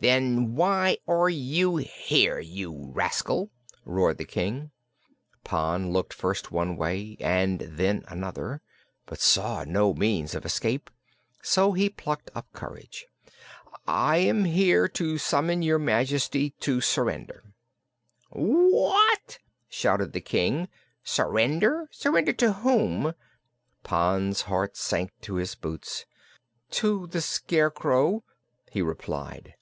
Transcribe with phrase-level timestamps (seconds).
[0.00, 3.50] "Then why are you here, you rascal?"
[3.84, 4.70] roared the King.
[5.42, 8.62] Pon looked first one way and then another,
[9.06, 10.88] but saw no means of escape;
[11.42, 13.06] so he plucked up courage.
[13.88, 17.42] "I am here to summon your Majesty to surrender."
[18.30, 20.68] "What!" shouted the King.
[21.02, 21.88] "Surrender?
[21.90, 23.14] Surrender to whom?"
[23.82, 26.06] Pon's heart sank to his boots.
[26.70, 28.22] "To the Scarecrow,"
[28.70, 29.56] he replied.